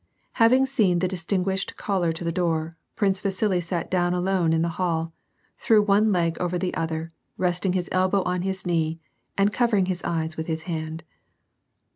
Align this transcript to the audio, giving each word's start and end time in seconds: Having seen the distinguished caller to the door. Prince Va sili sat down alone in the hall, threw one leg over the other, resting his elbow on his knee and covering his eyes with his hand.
Having 0.41 0.65
seen 0.65 0.97
the 0.97 1.07
distinguished 1.07 1.77
caller 1.77 2.11
to 2.11 2.23
the 2.23 2.31
door. 2.31 2.75
Prince 2.95 3.21
Va 3.21 3.27
sili 3.29 3.61
sat 3.61 3.91
down 3.91 4.15
alone 4.15 4.51
in 4.51 4.63
the 4.63 4.69
hall, 4.79 5.13
threw 5.59 5.79
one 5.79 6.11
leg 6.11 6.35
over 6.39 6.57
the 6.57 6.73
other, 6.73 7.11
resting 7.37 7.73
his 7.73 7.87
elbow 7.91 8.23
on 8.23 8.41
his 8.41 8.65
knee 8.65 8.99
and 9.37 9.53
covering 9.53 9.85
his 9.85 10.03
eyes 10.03 10.37
with 10.37 10.47
his 10.47 10.63
hand. 10.63 11.03